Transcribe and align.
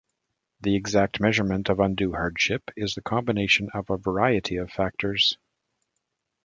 The 0.61 0.75
exact 0.75 1.19
measurement 1.19 1.69
of 1.69 1.79
undue 1.79 2.13
hardship 2.13 2.71
is 2.75 2.95
the 2.95 3.03
combination 3.03 3.69
of 3.75 3.91
a 3.91 3.97
variety 3.97 4.55
of 4.55 4.71
factors. 4.71 5.37